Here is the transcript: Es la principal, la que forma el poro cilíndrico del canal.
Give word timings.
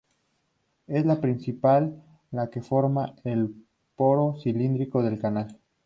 Es 0.87 1.05
la 1.05 1.21
principal, 1.21 2.01
la 2.31 2.49
que 2.49 2.63
forma 2.63 3.13
el 3.23 3.53
poro 3.95 4.35
cilíndrico 4.41 5.03
del 5.03 5.19
canal. 5.19 5.59